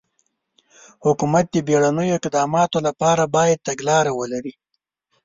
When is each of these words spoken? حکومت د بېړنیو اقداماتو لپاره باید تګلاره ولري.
حکومت 1.05 1.45
د 1.51 1.55
بېړنیو 1.67 2.17
اقداماتو 2.17 2.77
لپاره 2.87 3.23
باید 3.35 3.65
تګلاره 3.67 4.11
ولري. 4.19 4.53